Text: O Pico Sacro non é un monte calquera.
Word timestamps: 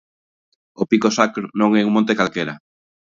O 0.81 0.83
Pico 0.89 1.09
Sacro 1.17 1.45
non 1.59 1.69
é 1.79 1.81
un 1.87 1.93
monte 1.95 2.17
calquera. 2.19 2.55